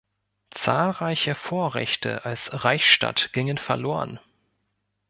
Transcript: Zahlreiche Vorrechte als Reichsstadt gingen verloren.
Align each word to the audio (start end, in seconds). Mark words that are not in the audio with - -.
Zahlreiche 0.49 1.35
Vorrechte 1.35 2.25
als 2.25 2.63
Reichsstadt 2.63 3.33
gingen 3.33 3.59
verloren. 3.59 4.19